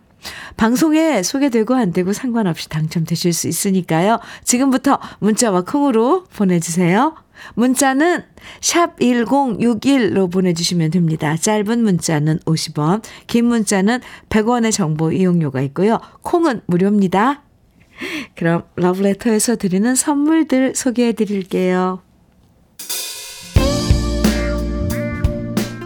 [0.57, 4.19] 방송에 소개되고 안 되고 상관없이 당첨되실 수 있으니까요.
[4.43, 7.15] 지금부터 문자와 콩으로 보내주세요.
[7.55, 8.23] 문자는
[8.61, 11.35] 샵 1061로 보내주시면 됩니다.
[11.35, 13.99] 짧은 문자는 50원, 긴 문자는
[14.29, 15.99] 100원의 정보 이용료가 있고요.
[16.21, 17.43] 콩은 무료입니다.
[18.35, 22.01] 그럼 러브레터에서 드리는 선물들 소개해 드릴게요.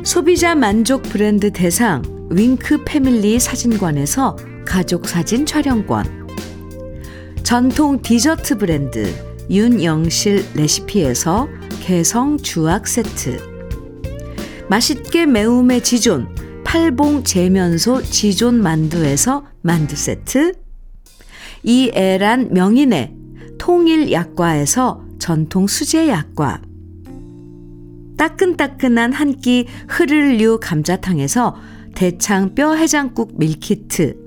[0.03, 4.35] 소비자 만족 브랜드 대상 윙크 패밀리 사진관에서
[4.65, 6.27] 가족 사진 촬영권
[7.43, 11.47] 전통 디저트 브랜드 윤영실 레시피에서
[11.81, 13.39] 개성 주악 세트.
[14.69, 20.53] 맛있게 매움의 지존 팔봉 재면소 지존 만두에서 만두 세트.
[21.63, 23.15] 이애란 명인의
[23.57, 26.61] 통일 약과에서 전통 수제 약과.
[28.17, 31.55] 따끈따끈한 한 끼 흐를류 감자탕에서
[31.95, 34.17] 대창 뼈 해장국 밀키트.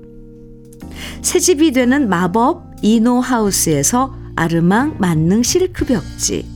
[1.21, 6.47] 새집이 되는 마법 이노하우스에서 아르망 만능 실크 벽지.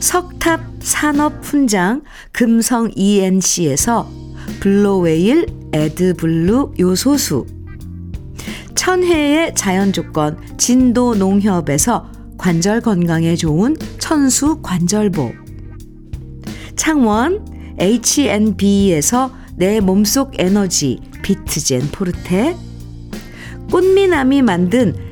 [0.00, 4.10] 석탑 산업 훈장 금성 ENC에서
[4.58, 7.46] 블로웨일 에드블루 요소수.
[8.74, 15.30] 천혜의 자연 조건 진도 농협에서 관절 건강에 좋은 천수 관절보.
[16.74, 17.46] 창원
[17.78, 22.56] H&B에서 내 몸속 에너지 비트젠 포르테.
[23.70, 25.11] 꽃미남이 만든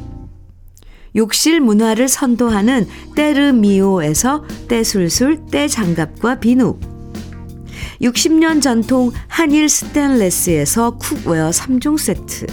[1.15, 6.77] 욕실 문화를 선도하는 때르미오에서 때술술 때장갑과 비누.
[8.01, 12.47] 60년 전통 한일 스텐레스에서 cookware 3종 세트.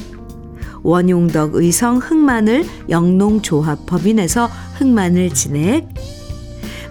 [0.83, 5.89] 원용덕 의성 흑마늘 영농조합 법인에서 흑마늘 진액.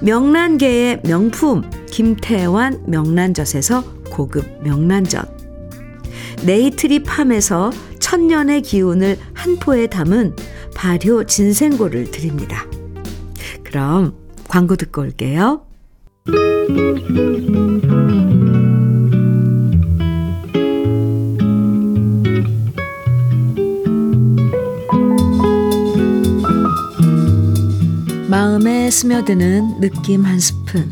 [0.02, 5.38] 명란계의 명품 김태환 명란젓에서 고급 명란젓.
[6.46, 7.72] 네이트리 팜에서
[8.10, 10.34] 천년의 기운을 한 포에 담은
[10.74, 12.66] 발효 진생고를 드립니다.
[13.66, 14.16] 그럼
[14.48, 15.66] 광고 듣고 올게요.
[28.30, 30.90] 마음에 스며드는 느낌 한 스푼.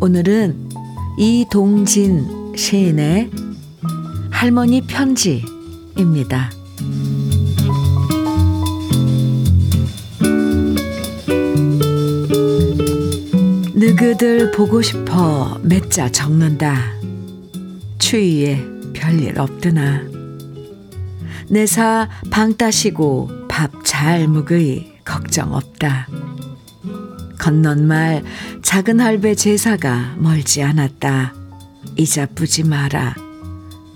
[0.00, 0.70] 오늘은
[1.18, 3.30] 이동진 시인의
[4.30, 5.44] 할머니 편지
[6.00, 6.50] 입니다.
[13.74, 16.92] 느그들 보고 싶어 몇자 적는다.
[17.98, 20.02] 추위에 별일 없드나.
[21.48, 26.08] 내사 방 따시고 밥 잘 묵의 걱정 없다.
[27.38, 28.22] 건넌말
[28.62, 31.34] 작은 할배 제사가 멀지 않았다.
[31.96, 33.14] 이자쁘지 마라.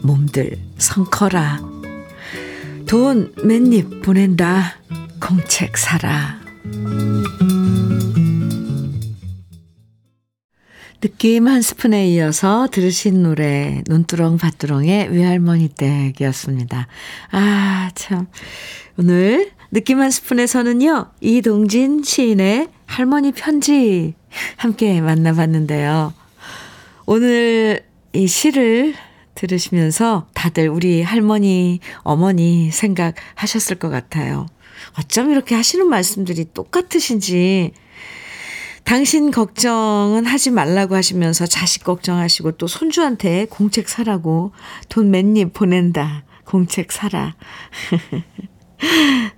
[0.03, 1.74] 몸들 성커라.
[2.87, 4.77] 돈 맨입 보낸다.
[5.21, 6.41] 공책 사라.
[11.01, 16.87] 느낌 한 스푼에 이어서 들으신 노래 논두렁 밭두렁의 외할머니 댁이었습니다.
[17.31, 18.27] 아, 참.
[18.99, 21.11] 오늘 느낌 한 스푼에서는요.
[21.21, 24.15] 이동진 시인의 할머니 편지
[24.57, 26.15] 함께 만나봤는데요.
[27.07, 28.95] 오늘 이 시를
[29.35, 34.47] 들으시면서 다들 우리 할머니, 어머니 생각하셨을 것 같아요.
[34.99, 37.73] 어쩜 이렇게 하시는 말씀들이 똑같으신지
[38.85, 44.53] 당신 걱정은 하지 말라고 하시면서 자식 걱정하시고 또 손주한테 공책 사라고
[44.89, 46.25] 돈 맨입 보낸다.
[46.45, 47.35] 공책 사라.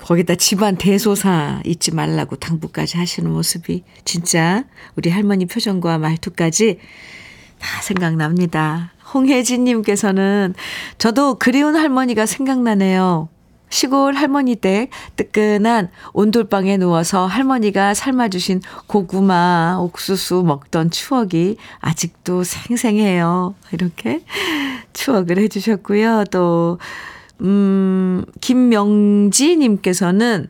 [0.00, 4.64] 거기다 집안 대소사 잊지 말라고 당부까지 하시는 모습이 진짜
[4.96, 6.78] 우리 할머니 표정과 말투까지
[7.58, 8.92] 다 생각납니다.
[9.14, 10.54] 홍혜진님께서는
[10.98, 13.28] 저도 그리운 할머니가 생각나네요.
[13.70, 23.54] 시골 할머니 댁 뜨끈한 온돌방에 누워서 할머니가 삶아주신 고구마, 옥수수 먹던 추억이 아직도 생생해요.
[23.72, 24.22] 이렇게
[24.94, 26.24] 추억을 해주셨고요.
[26.30, 26.78] 또,
[27.40, 30.48] 음, 김명지님께서는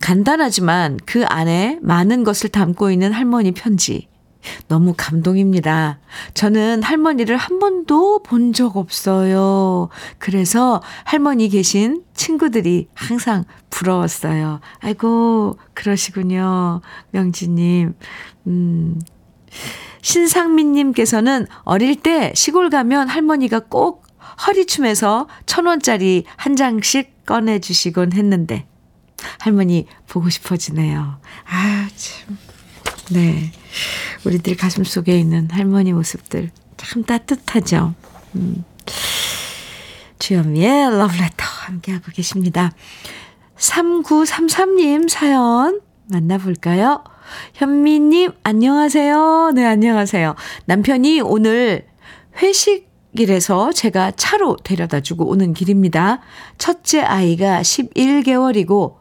[0.00, 4.08] 간단하지만 그 안에 많은 것을 담고 있는 할머니 편지.
[4.68, 5.98] 너무 감동입니다.
[6.34, 9.88] 저는 할머니를 한 번도 본 적 없어요.
[10.18, 14.60] 그래서 할머니 계신 친구들이 항상 부러웠어요.
[14.80, 16.80] 아이고, 그러시군요.
[17.10, 17.94] 명지님.
[18.46, 19.00] 음.
[20.02, 24.06] 신상민님께서는 어릴 때 시골 가면 할머니가 꼭
[24.46, 28.66] 허리춤에서 천 원짜리 한 장씩 꺼내주시곤 했는데,
[29.38, 31.20] 할머니 보고 싶어지네요.
[31.50, 32.38] 아, 참.
[33.10, 33.50] 네.
[34.24, 37.94] 우리들 가슴 속에 있는 할머니 모습들 참 따뜻하죠.
[38.34, 38.64] 음.
[40.18, 42.72] 주현미의 러브레터 함께하고 계십니다.
[43.56, 47.04] 3933님 사연 만나볼까요?
[47.54, 49.52] 현미님, 안녕하세요.
[49.54, 50.34] 네, 안녕하세요.
[50.64, 51.86] 남편이 오늘
[52.40, 56.20] 회식이라서 제가 차로 데려다 주고 오는 길입니다.
[56.56, 58.96] 첫째 아이가 11개월이고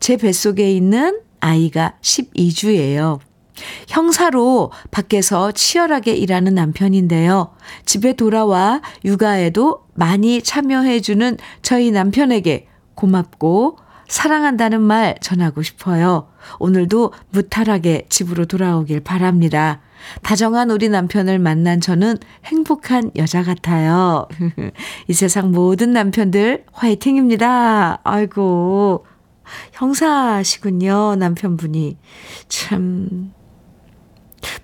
[0.00, 3.20] 제 뱃속에 있는 아이가 12주예요.
[3.88, 7.54] 형사로 밖에서 치열하게 일하는 남편인데요.
[7.84, 16.28] 집에 돌아와 육아에도 많이 참여해주는 저희 남편에게 고맙고 사랑한다는 말 전하고 싶어요.
[16.58, 19.80] 오늘도 무탈하게 집으로 돌아오길 바랍니다.
[20.22, 24.26] 다정한 우리 남편을 만난 저는 행복한 여자 같아요.
[25.08, 28.00] 이 세상 모든 남편들 화이팅입니다.
[28.02, 29.04] 아이고,
[29.72, 31.98] 형사시군요, 남편분이.
[32.48, 33.32] 참,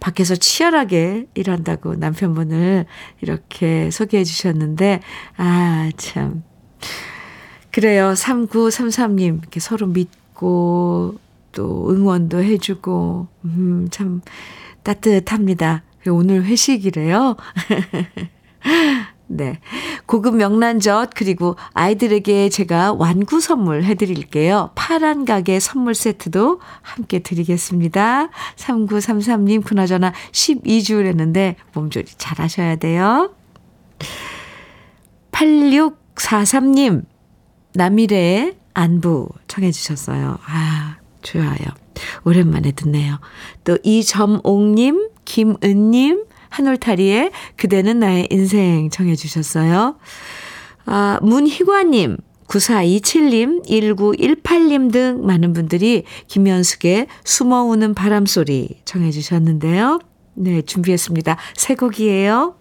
[0.00, 2.86] 밖에서 치열하게 일한다고 남편분을
[3.20, 5.00] 이렇게 소개해 주셨는데,
[5.36, 6.42] 아, 참.
[7.70, 8.12] 그래요.
[8.12, 11.16] 3933님, 이렇게 서로 믿고,
[11.52, 14.20] 또 응원도 해주고, 음, 참
[14.82, 15.82] 따뜻합니다.
[16.06, 17.36] 오늘 회식이래요.
[19.26, 19.58] 네.
[20.06, 24.70] 고급 명란젓 그리고 아이들에게 제가 완구 선물 해드릴게요.
[24.74, 28.28] 파란 가게 선물 세트도 함께 드리겠습니다.
[28.56, 33.34] 3933님 그나저나 12주랬는데 몸조리 잘 하셔야 돼요.
[35.32, 37.04] 8643님
[37.74, 40.38] 남일의 안부 청해 주셨어요.
[40.46, 41.56] 아 좋아요.
[42.24, 43.18] 오랜만에 듣네요.
[43.64, 46.24] 또 이점옥님 김은님
[46.54, 49.96] 한올타리에 그대는 나의 인생 청해 주셨어요.
[50.86, 59.98] 아, 문희관님, 9427님, 1918님 등 많은 분들이 김현숙의 숨어 우는 바람소리 정해 주셨는데요.
[60.34, 61.36] 네, 준비했습니다.
[61.56, 62.54] 새 곡이에요.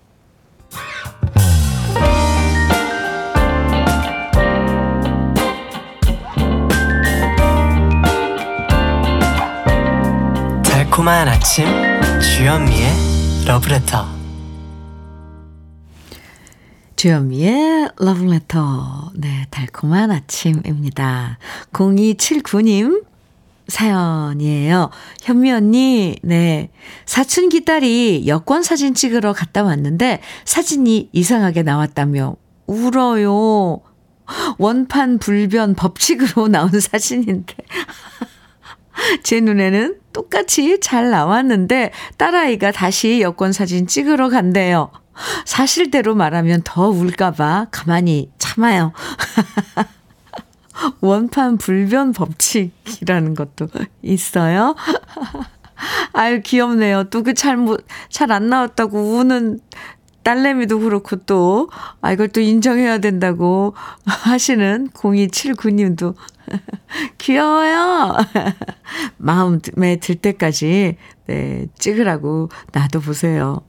[10.63, 11.65] 달콤한 아침
[12.19, 13.12] 주현미의
[13.45, 14.05] 러브레터
[16.95, 19.11] 주현미의 러브레터.
[19.15, 21.37] 네, 달콤한 아침입니다.
[21.73, 23.03] 0279님
[23.67, 24.89] 사연이에요.
[25.23, 26.69] 현미 언니, 네.
[27.05, 32.37] 사춘기 딸이 여권 사진 찍으러 갔다 왔는데 사진이 이상하게 나왔다며
[32.67, 33.81] 울어요.
[34.57, 37.53] 원판 불변 법칙으로 나온 사진인데.
[39.23, 44.91] 제 눈에는 똑같이 잘 나왔는데 딸아이가 다시 여권 사진 찍으러 간대요.
[45.45, 48.93] 사실대로 말하면 더 울까봐 가만히 참아요.
[51.01, 53.67] 원판 불변 법칙이라는 것도
[54.01, 54.75] 있어요.
[56.13, 57.05] 아유, 귀엽네요.
[57.05, 59.59] 또그 잘못, 잘 안 나왔다고 우는
[60.23, 61.69] 딸내미도 그렇고 또,
[62.01, 66.15] 아, 이걸 또 인정해야 된다고 하시는 0279님도
[67.17, 68.17] 귀여워요.
[69.17, 70.97] 마음에 들 때까지,
[71.27, 73.61] 네, 찍으라고 놔둬보세요.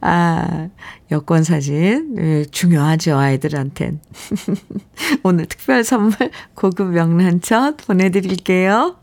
[0.00, 0.68] 아,
[1.10, 2.14] 여권 사진.
[2.14, 4.00] 네, 중요하죠, 아이들한텐.
[5.22, 8.96] 오늘 특별 선물 고급 명란젓 보내드릴게요.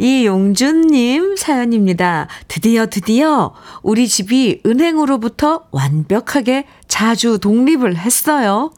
[0.00, 2.26] 이용준님 사연입니다.
[2.48, 8.72] 드디어 드디어 우리 집이 은행으로부터 완벽하게 자주 독립을 했어요.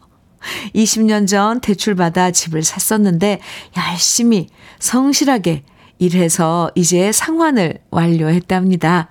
[0.75, 3.39] 20년 전 대출받아 집을 샀었는데
[3.77, 4.49] 열심히
[4.81, 5.63] 성실하게
[6.01, 9.11] 일해서 이제 상환을 완료했답니다.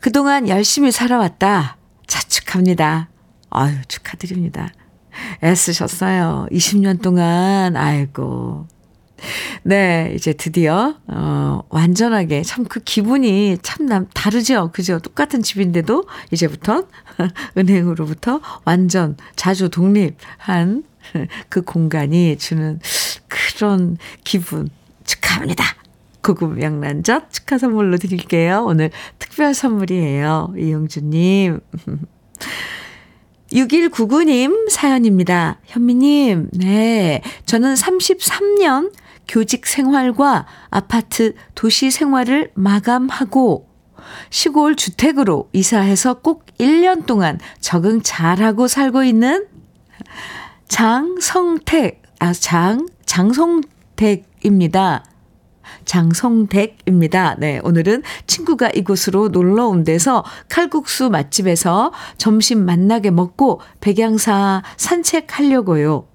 [0.00, 1.76] 그동안 열심히 살아왔다.
[2.06, 3.08] 자축합니다.
[3.50, 4.72] 아유, 축하드립니다.
[5.42, 6.46] 애쓰셨어요.
[6.52, 7.76] 20년 동안.
[7.76, 8.68] 아이고.
[9.62, 14.70] 네, 이제 드디어, 어, 완전하게, 참 그 기분이 참 남, 다르죠?
[14.72, 14.98] 그죠?
[14.98, 16.84] 똑같은 집인데도 이제부터
[17.56, 20.84] 은행으로부터 완전 자주 독립한
[21.48, 22.78] 그 공간이 주는
[23.28, 24.68] 그런 기분
[25.04, 25.64] 축하합니다.
[26.22, 28.64] 고급 명란젓 축하 선물로 드릴게요.
[28.66, 30.54] 오늘 특별 선물이에요.
[30.58, 31.60] 이영주님.
[33.52, 35.58] 6199님 사연입니다.
[35.64, 37.22] 현미님, 네.
[37.46, 38.92] 저는 33년
[39.28, 43.68] 교직 생활과 아파트 도시 생활을 마감하고
[44.30, 49.46] 시골 주택으로 이사해서 꼭 1년 동안 적응 잘하고 살고 있는
[50.68, 55.04] 장성택, 아, 장, 장성택입니다.
[55.84, 57.36] 장성택입니다.
[57.38, 66.06] 네, 오늘은 친구가 이곳으로 놀러 온 데서 칼국수 맛집에서 점심 만나게 먹고 백양사 산책하려고요.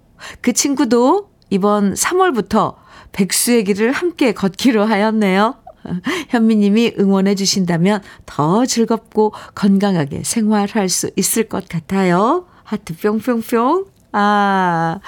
[0.41, 2.82] 그 친구도 이번 3월부터
[3.13, 5.55] 백수의 길을 함께 걷기로 하였네요.
[6.29, 12.45] 현미님이 응원해 주신다면 더 즐겁고 건강하게 생활할 수 있을 것 같아요.
[12.63, 13.85] 하트 뿅뿅뿅.
[14.13, 14.99] 아,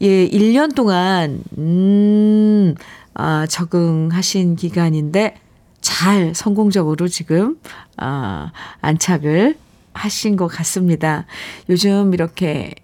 [0.00, 2.74] 예, 1년 동안, 음,
[3.14, 5.36] 아, 적응하신 기간인데
[5.80, 7.58] 잘 성공적으로 지금
[7.96, 9.56] 아, 안착을
[9.94, 11.26] 하신 것 같습니다.
[11.68, 12.74] 요즘 이렇게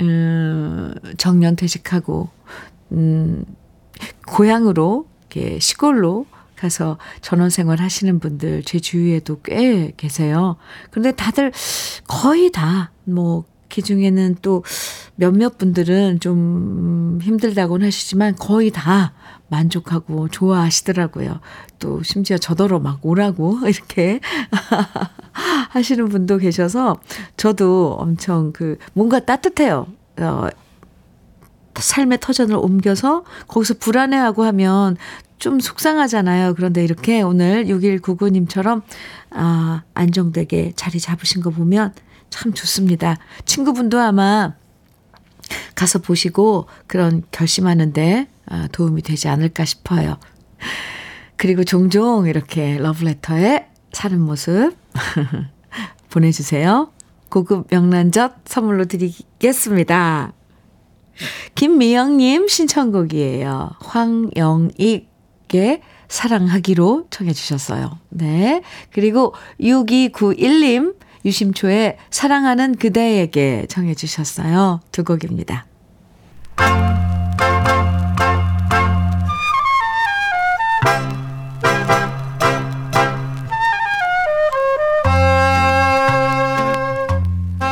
[0.00, 2.28] 음, 정년 퇴직하고
[2.92, 3.44] 음,
[4.26, 6.26] 고향으로 이렇게 시골로
[6.56, 10.56] 가서 전원 생활 하시는 분들 제 주위에도 꽤 계세요.
[10.90, 11.52] 근데 다들
[12.08, 14.64] 거의 다뭐 그 중에는 또
[15.14, 19.12] 몇몇 분들은 좀 힘들다고는 하시지만 거의 다
[19.48, 21.40] 만족하고 좋아하시더라고요.
[21.78, 24.20] 또 심지어 저더러 막 오라고 이렇게
[25.70, 27.00] 하시는 분도 계셔서
[27.36, 29.86] 저도 엄청 그 뭔가 따뜻해요.
[30.18, 30.48] 어,
[31.80, 34.96] 삶의 터전을 옮겨서 거기서 불안해하고 하면
[35.38, 36.54] 좀 속상하잖아요.
[36.54, 38.82] 그런데 이렇게 오늘 6199님처럼
[39.30, 41.94] 아, 안정되게 자리 잡으신 거 보면
[42.30, 43.16] 참 좋습니다.
[43.44, 44.54] 친구분도 아마
[45.74, 50.18] 가서 보시고 그런 결심하는데 아, 도움이 되지 않을까 싶어요.
[51.36, 54.76] 그리고 종종 이렇게 러브레터에 사는 모습
[56.10, 56.92] 보내주세요.
[57.28, 60.32] 고급 명란젓 선물로 드리겠습니다.
[61.54, 63.70] 김미영님 신청곡이에요.
[63.80, 67.98] 황영익의 사랑하기로 청해 주셨어요.
[68.08, 68.62] 네.
[68.92, 74.80] 그리고 6291님 유심초의 사랑하는 그대에게 청해 주셨어요.
[74.92, 75.66] 두 곡입니다.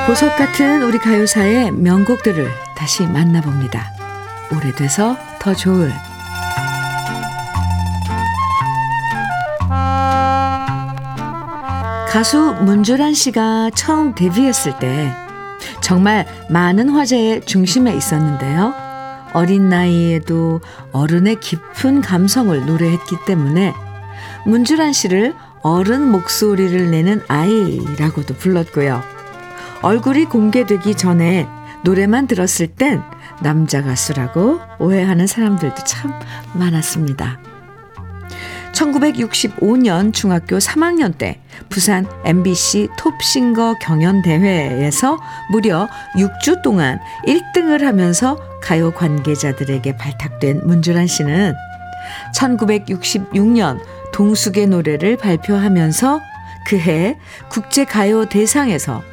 [0.07, 3.93] 보석 같은 우리 가요사의 명곡들을 다시 만나봅니다.
[4.53, 5.93] 오래돼서 더 좋을
[12.11, 15.13] 가수 문주란 씨가 처음 데뷔했을 때
[15.81, 18.73] 정말 많은 화제의 중심에 있었는데요.
[19.35, 20.61] 어린 나이에도
[20.93, 23.75] 어른의 깊은 감성을 노래했기 때문에
[24.47, 29.03] 문주란 씨를 어른 목소리를 내는 아이라고도 불렀고요.
[29.83, 31.47] 얼굴이 공개되기 전에
[31.87, 33.01] 노래만 들었을 땐
[33.41, 36.13] 남자 가수라고 오해하는 사람들도 참
[36.55, 37.39] 많았습니다.
[38.73, 45.17] 1965년 중학교 3학년 때 부산 MBC 톱싱거 경연대회에서
[45.53, 51.55] 무려 6주 동안 1등을 하면서 가요 관계자들에게 발탁된 문주란 씨는
[52.35, 53.81] 1966년
[54.13, 56.21] 동숙의 노래를 발표하면서
[56.67, 57.17] 그해
[57.49, 59.05] 국제가요 대상에서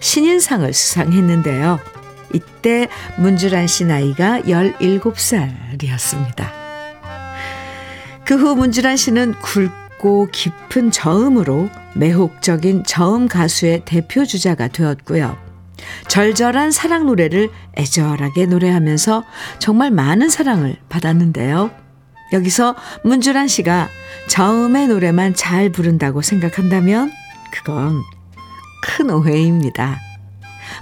[0.00, 1.97] 신인상을 수상했는데요.
[2.34, 6.46] 이때 문주란 씨 나이가 17살이었습니다.
[8.24, 15.36] 그 후 문주란 씨는 굵고 깊은 저음으로 매혹적인 저음 가수의 대표 주자가 되었고요.
[16.08, 19.24] 절절한 사랑 노래를 애절하게 노래하면서
[19.58, 21.70] 정말 많은 사랑을 받았는데요.
[22.34, 23.88] 여기서 문주란 씨가
[24.28, 27.10] 저음의 노래만 잘 부른다고 생각한다면
[27.50, 28.02] 그건
[28.82, 29.98] 큰 오해입니다.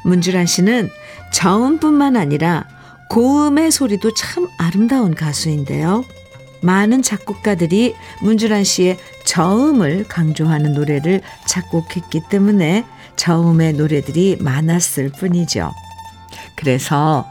[0.05, 0.91] 문주란 씨는
[1.33, 2.67] 저음뿐만 아니라
[3.09, 6.05] 고음의 소리도 참 아름다운 가수인데요.
[6.63, 12.85] 많은 작곡가들이 문주란 씨의 저음을 강조하는 노래를 작곡했기 때문에
[13.17, 15.73] 저음의 노래들이 많았을 뿐이죠.
[16.57, 17.27] 그래서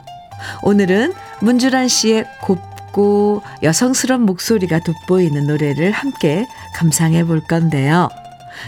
[0.64, 8.10] 오늘은 문주란 씨의 곱고 여성스러운 목소리가 돋보이는 노래를 함께 감상해 볼 건데요.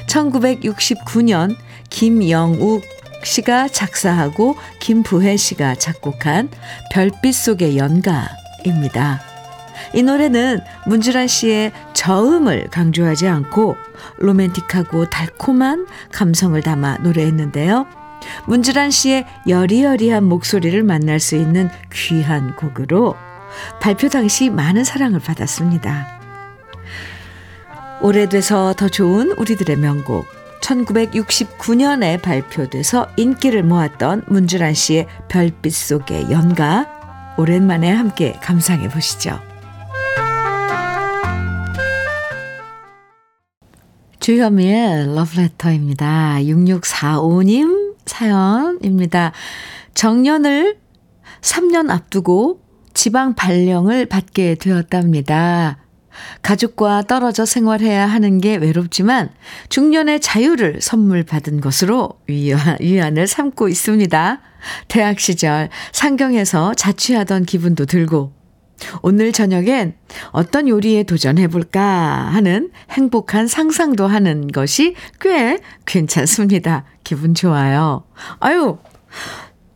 [0.07, 1.55] 1969년
[1.89, 2.83] 김영욱
[3.23, 6.49] 씨가 작사하고 김부혜 씨가 작곡한
[6.91, 9.21] 별빛 속의 연가입니다.
[9.93, 13.75] 이 노래는 문주란 씨의 저음을 강조하지 않고
[14.17, 17.85] 로맨틱하고 달콤한 감성을 담아 노래했는데요.
[18.47, 23.15] 문주란 씨의 여리여리한 목소리를 만날 수 있는 귀한 곡으로
[23.81, 26.17] 발표 당시 많은 사랑을 받았습니다.
[28.01, 30.36] 오래돼서 더 좋은 우리들의 명곡
[30.67, 39.39] 1969년에 발표돼서 인기를 모았던 문주란 씨의 별빛 속의 연가 오랜만에 함께 감상해 보시죠.
[44.19, 46.39] 주현미의 러브레터입니다.
[46.41, 49.31] 6645님 사연입니다.
[49.93, 50.77] 정년을
[51.41, 52.59] 3년 앞두고
[52.93, 55.86] 지방 발령을 받게 되었답니다.
[56.41, 59.29] 가족과 떨어져 생활해야 하는 게 외롭지만
[59.69, 64.41] 중년의 자유를 선물 받은 것으로 위안, 위안을 삼고 있습니다.
[64.87, 68.37] 대학 시절 상경에서 자취하던 기분도 들고
[69.01, 69.95] 오늘 저녁엔
[70.31, 71.81] 어떤 요리에 도전해볼까
[72.31, 76.85] 하는 행복한 상상도 하는 것이 꽤 괜찮습니다.
[77.03, 78.03] 기분 좋아요.
[78.39, 78.77] 아유,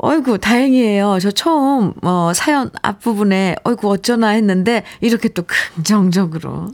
[0.03, 1.19] 어이구, 다행이에요.
[1.21, 5.43] 저 처음, 어, 사연 앞부분에, 어이구, 어쩌나 했는데, 이렇게 또
[5.75, 6.69] 긍정적으로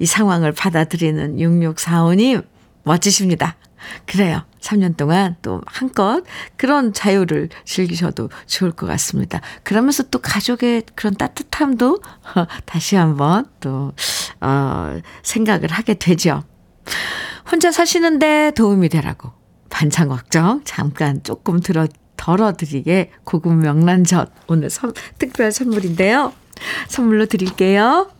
[0.00, 2.44] 이 상황을 받아들이는 6645님,
[2.82, 3.54] 멋지십니다.
[4.06, 4.42] 그래요.
[4.60, 6.24] 3년 동안 또 한껏
[6.56, 9.40] 그런 자유를 즐기셔도 좋을 것 같습니다.
[9.62, 12.00] 그러면서 또 가족의 그런 따뜻함도
[12.66, 13.92] 다시 한번 또,
[14.40, 16.42] 어, 생각을 하게 되죠.
[17.50, 19.30] 혼자 사시는데 도움이 되라고.
[19.70, 21.86] 반찬 걱정 잠깐 조금 들어
[22.22, 26.32] 덜어드리게 고급 명란젓 오늘 선, 특별 선물인데요.
[26.88, 28.10] 선물로 드릴게요.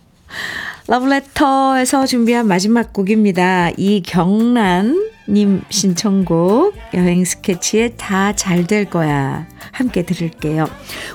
[0.89, 3.71] 러브레터에서 준비한 마지막 곡입니다.
[3.77, 10.69] 이경란님 신청곡 여행 스케치에 다 잘 될 거야 함께 들을게요.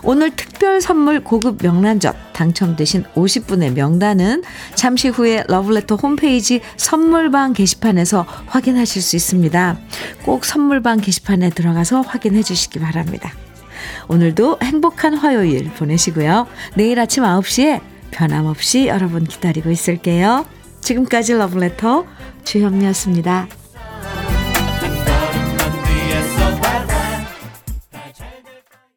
[0.04, 4.44] 오늘 특별 선물 고급 명란젓 당첨되신 50분의 명단은
[4.76, 9.78] 잠시 후에 러브레터 홈페이지 선물방 게시판에서 확인하실 수 있습니다.
[10.24, 13.32] 꼭 선물방 게시판에 들어가서 확인해 주시기 바랍니다.
[14.08, 16.48] 오늘도 행복한 화요일 보내시고요.
[16.76, 20.46] 내일 아침 9시에 변함없이 여러분 기다리고 있을게요.
[20.82, 22.06] 지금까지 러브레터
[22.44, 23.48] 주현미였습니다.